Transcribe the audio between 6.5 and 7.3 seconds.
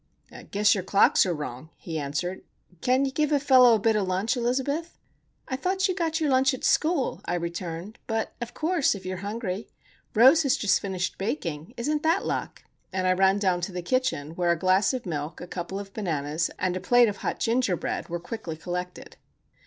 at school,"